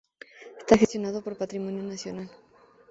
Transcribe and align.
Está 0.57 0.77
gestionado 0.79 1.21
por 1.23 1.37
Patrimonio 1.37 1.83
Nacional. 1.83 2.27